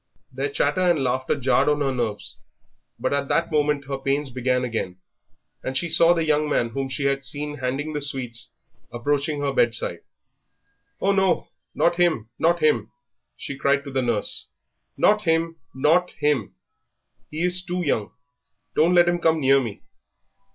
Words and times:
Their 0.33 0.49
chatter 0.49 0.81
and 0.81 1.03
laughter 1.03 1.35
jarred 1.35 1.69
on 1.69 1.81
her 1.81 1.93
nerves; 1.93 2.37
but 2.97 3.13
at 3.13 3.27
that 3.27 3.51
moment 3.51 3.85
her 3.85 3.99
pains 3.99 4.31
began 4.31 4.63
again 4.63 4.97
and 5.63 5.77
she 5.77 5.89
saw 5.89 6.11
the 6.15 6.25
young 6.25 6.49
man 6.49 6.69
whom 6.69 6.89
she 6.89 7.03
had 7.03 7.23
seen 7.23 7.57
handing 7.59 7.93
the 7.93 8.01
sweets 8.01 8.49
approaching 8.91 9.41
her 9.41 9.53
bedside. 9.53 9.99
"Oh, 10.99 11.11
no, 11.11 11.49
not 11.75 11.97
him, 11.97 12.31
not 12.39 12.61
him!" 12.61 12.89
she 13.37 13.55
cried 13.59 13.83
to 13.83 13.91
the 13.91 14.01
nurse. 14.01 14.47
"Not 14.97 15.25
him, 15.25 15.57
not 15.75 16.09
him! 16.17 16.55
he 17.29 17.43
is 17.43 17.63
too 17.63 17.83
young! 17.85 18.11
Do 18.75 18.85
not 18.87 18.95
let 18.95 19.07
him 19.07 19.19
come 19.19 19.39
near 19.39 19.61
me!" 19.61 19.83